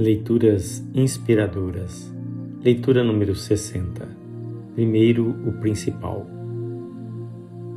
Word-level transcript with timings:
Leituras 0.00 0.82
inspiradoras. 0.94 2.10
Leitura 2.64 3.04
número 3.04 3.34
60. 3.34 4.08
Primeiro, 4.74 5.28
o 5.46 5.52
principal. 5.60 6.26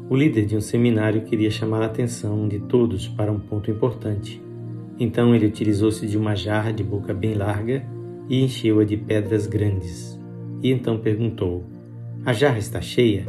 O 0.10 0.16
líder 0.16 0.46
de 0.46 0.56
um 0.56 0.62
seminário 0.62 1.24
queria 1.24 1.52
chamar 1.52 1.82
a 1.82 1.88
atenção 1.88 2.48
de 2.48 2.62
todos 2.62 3.10
para 3.10 3.30
um 3.30 3.42
ponto 3.42 3.70
importante. 3.70 4.42
Então 4.98 5.36
ele 5.36 5.48
utilizou-se 5.48 6.08
de 6.08 6.18
uma 6.18 6.34
jarra 6.34 6.72
de 6.72 6.82
boca 6.82 7.14
bem 7.14 7.34
larga 7.34 7.86
e 8.30 8.42
encheu-a 8.42 8.86
de 8.86 8.96
pedras 8.96 9.46
grandes. 9.46 10.18
E 10.62 10.72
então 10.72 11.00
perguntou: 11.00 11.66
A 12.26 12.32
jarra 12.32 12.58
está 12.58 12.80
cheia? 12.80 13.28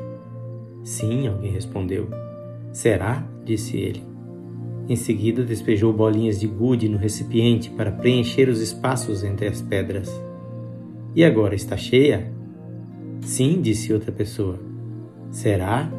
Sim, 0.84 1.26
alguém 1.26 1.50
respondeu. 1.50 2.08
Será? 2.72 3.26
disse 3.44 3.76
ele. 3.76 4.13
Em 4.86 4.96
seguida, 4.96 5.42
despejou 5.42 5.92
bolinhas 5.92 6.38
de 6.38 6.46
gude 6.46 6.88
no 6.88 6.98
recipiente 6.98 7.70
para 7.70 7.90
preencher 7.90 8.50
os 8.50 8.60
espaços 8.60 9.24
entre 9.24 9.46
as 9.46 9.62
pedras. 9.62 10.10
E 11.14 11.24
agora 11.24 11.54
está 11.54 11.76
cheia? 11.76 12.30
Sim, 13.20 13.62
disse 13.62 13.92
outra 13.94 14.12
pessoa. 14.12 14.60
Será? 15.30 15.90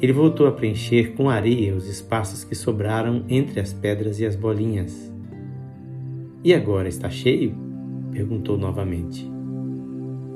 Ele 0.00 0.12
voltou 0.12 0.46
a 0.46 0.52
preencher 0.52 1.14
com 1.14 1.28
areia 1.28 1.74
os 1.74 1.88
espaços 1.88 2.42
que 2.42 2.54
sobraram 2.54 3.24
entre 3.28 3.60
as 3.60 3.72
pedras 3.72 4.18
e 4.18 4.24
as 4.24 4.34
bolinhas. 4.34 5.12
E 6.42 6.54
agora 6.54 6.88
está 6.88 7.10
cheio? 7.10 7.54
perguntou 8.12 8.56
novamente. 8.56 9.30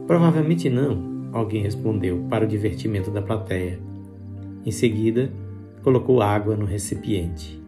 Provavelmente 0.06 0.68
não, 0.68 1.30
alguém 1.32 1.62
respondeu, 1.62 2.26
para 2.28 2.44
o 2.44 2.48
divertimento 2.48 3.10
da 3.10 3.22
plateia. 3.22 3.78
Em 4.66 4.70
seguida, 4.70 5.32
colocou 5.82 6.20
água 6.20 6.56
no 6.56 6.66
recipiente. 6.66 7.59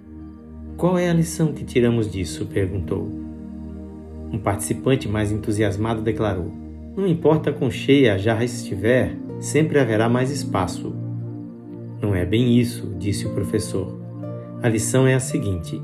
Qual 0.76 0.98
é 0.98 1.08
a 1.08 1.14
lição 1.14 1.52
que 1.52 1.64
tiramos 1.64 2.10
disso? 2.10 2.46
perguntou. 2.46 3.08
Um 4.32 4.38
participante 4.38 5.08
mais 5.08 5.30
entusiasmado 5.30 6.02
declarou: 6.02 6.50
Não 6.96 7.06
importa 7.06 7.52
quão 7.52 7.70
cheia 7.70 8.14
a 8.14 8.18
jarra 8.18 8.44
estiver, 8.44 9.14
sempre 9.38 9.78
haverá 9.78 10.08
mais 10.08 10.30
espaço. 10.30 10.94
Não 12.00 12.14
é 12.14 12.24
bem 12.24 12.58
isso, 12.58 12.94
disse 12.98 13.26
o 13.26 13.34
professor. 13.34 14.00
A 14.62 14.68
lição 14.68 15.06
é 15.06 15.14
a 15.14 15.20
seguinte: 15.20 15.80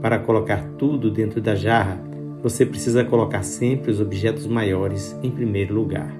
para 0.00 0.18
colocar 0.18 0.62
tudo 0.76 1.10
dentro 1.10 1.40
da 1.40 1.54
jarra, 1.54 1.98
você 2.42 2.66
precisa 2.66 3.04
colocar 3.04 3.44
sempre 3.44 3.90
os 3.90 4.00
objetos 4.00 4.46
maiores 4.46 5.16
em 5.22 5.30
primeiro 5.30 5.74
lugar. 5.74 6.12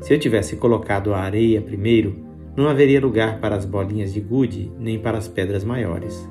Se 0.00 0.12
eu 0.12 0.18
tivesse 0.18 0.56
colocado 0.56 1.14
a 1.14 1.18
areia 1.18 1.60
primeiro, 1.60 2.16
não 2.54 2.68
haveria 2.68 3.00
lugar 3.00 3.40
para 3.40 3.56
as 3.56 3.64
bolinhas 3.64 4.12
de 4.12 4.20
gude 4.20 4.70
nem 4.78 4.98
para 4.98 5.16
as 5.16 5.26
pedras 5.26 5.64
maiores. 5.64 6.28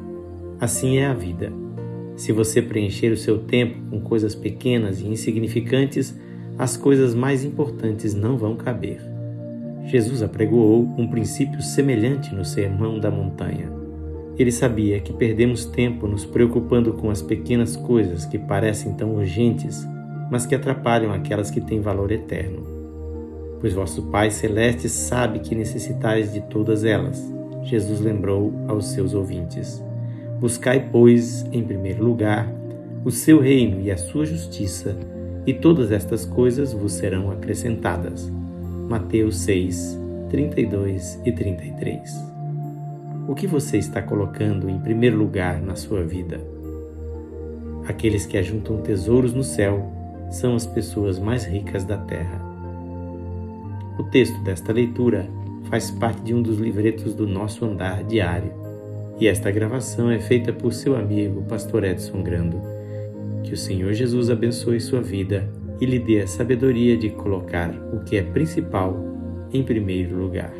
Assim 0.59 0.97
é 0.97 1.05
a 1.05 1.13
vida. 1.13 1.53
Se 2.16 2.31
você 2.31 2.63
preencher 2.63 3.11
o 3.11 3.17
seu 3.17 3.38
tempo 3.38 3.77
com 3.91 4.02
coisas 4.02 4.33
pequenas 4.33 5.00
e 5.00 5.08
insignificantes, 5.08 6.17
as 6.58 6.75
coisas 6.75 7.13
mais 7.13 7.44
importantes 7.44 8.16
não 8.16 8.39
vão 8.39 8.55
caber. 8.55 9.00
Jesus 9.85 10.23
apregoou 10.23 10.83
um 10.97 11.08
princípio 11.08 11.61
semelhante 11.61 12.33
no 12.33 12.44
Sermão 12.44 13.00
da 13.00 13.11
Montanha. 13.11 13.72
Ele 14.35 14.52
sabia 14.52 15.00
que 15.00 15.13
perdemos 15.13 15.63
tempo 15.63 16.08
nos 16.08 16.25
preocupando 16.25 16.94
com 16.94 17.11
as 17.11 17.22
pequenas 17.22 17.75
coisas 17.75 18.25
que 18.25 18.39
parecem 18.39 18.94
tão 18.94 19.13
urgentes, 19.13 19.88
mas 20.31 20.47
que 20.47 20.55
atrapalham 20.55 21.13
aquelas 21.13 21.52
que 21.52 21.61
têm 21.61 21.81
valor 21.81 22.11
eterno. 22.11 22.63
Pois 23.61 23.73
vosso 23.73 24.03
Pai 24.08 24.31
Celeste 24.31 24.89
sabe 24.89 25.39
que 25.39 25.53
necessitais 25.53 26.33
de 26.33 26.41
todas 26.41 26.83
elas, 26.83 27.23
Jesus 27.63 28.00
lembrou 28.00 28.52
aos 28.67 28.88
seus 28.88 29.13
ouvintes. 29.13 29.85
Buscai, 30.39 30.89
pois, 30.91 31.47
em 31.52 31.63
primeiro 31.63 32.03
lugar, 32.03 32.47
o 33.03 33.09
seu 33.09 33.39
reino 33.39 33.81
e 33.81 33.89
a 33.89 33.97
sua 33.97 34.23
justiça, 34.23 34.95
e 35.47 35.53
todas 35.53 35.91
estas 35.91 36.25
coisas 36.25 36.73
vos 36.73 36.94
serão 36.94 37.31
acrescentadas. 37.31 38.31
Mateus 38.88 39.39
6, 39.39 39.99
32 40.29 41.19
e 41.25 41.31
33. 41.31 42.13
O 43.28 43.34
que 43.34 43.47
você 43.47 43.78
está 43.78 44.00
colocando 44.00 44.69
em 44.69 44.79
primeiro 44.79 45.17
lugar 45.17 45.59
na 45.59 45.75
sua 45.75 46.03
vida? 46.03 46.39
Aqueles 47.88 48.28
que 48.28 48.38
ajuntam 48.38 48.78
tesouros 48.78 49.33
no 49.33 49.44
céu 49.44 49.91
são 50.29 50.56
as 50.56 50.67
pessoas 50.67 51.17
mais 51.17 51.45
ricas 51.45 51.83
da 51.83 51.97
terra. 51.97 52.39
O 53.97 54.03
texto 54.03 54.39
desta 54.44 54.72
leitura 54.72 55.28
faz 55.63 55.89
parte 55.89 56.22
de 56.22 56.35
um 56.35 56.44
dos 56.44 56.59
livretos 56.59 57.16
do 57.16 57.25
nosso 57.25 57.66
andar 57.66 58.03
diário 58.03 58.66
e 59.19 59.28
esta 59.28 59.50
gravação 59.50 60.11
é 60.11 60.19
feita 60.19 60.53
por 60.53 60.73
seu 60.73 60.95
amigo, 60.95 61.44
Pastor 61.44 61.83
Edson 61.83 62.22
Grando. 62.22 62.61
Que 63.44 63.53
o 63.53 63.57
Senhor 63.57 63.94
Jesus 63.94 64.29
abençoe 64.29 64.79
sua 64.79 65.01
vida 65.01 65.50
e 65.81 65.85
lhe 65.85 65.97
dê 65.97 66.22
a 66.22 66.28
sabedoria 66.28 66.95
de 66.97 67.09
colocar 67.09 67.72
o 67.94 68.03
que 68.03 68.17
é 68.17 68.22
principal 68.22 68.95
em 69.51 69.63
primeiro 69.63 70.16
lugar. 70.16 70.53